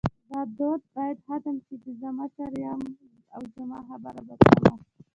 دا 0.31 0.39
دود 0.57 0.81
باید 0.93 1.17
ختم 1.27 1.55
شې 1.65 1.75
چی 1.83 1.91
زه 1.99 2.09
مشر 2.17 2.51
یم 2.63 2.81
او 3.35 3.41
زما 3.55 3.79
خبره 3.87 4.21
به 4.27 4.35
سمه 4.43 4.73